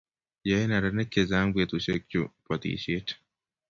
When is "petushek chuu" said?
1.55-2.31